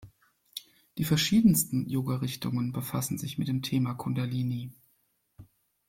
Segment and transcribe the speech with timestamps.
[0.97, 4.71] Die verschiedensten Yoga-Richtungen befassen sich mit dem Thema Kundalini.